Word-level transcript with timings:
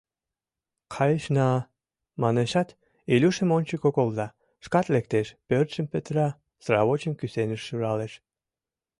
Кайышна!— 0.93 1.49
манешат, 2.21 2.69
Илюшым 3.13 3.49
ончыко 3.57 3.89
колта, 3.97 4.27
шкат 4.65 4.85
лектеш, 4.93 5.27
пӧртшым 5.47 5.85
петыра, 5.91 6.27
сравочым 6.63 7.13
кӱсеныш 7.19 7.61
шуралеш. 7.67 8.13